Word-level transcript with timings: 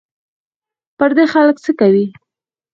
پردي 0.97 1.25
خلک 1.33 1.55
څه 1.63 1.71
کوې 1.79 2.05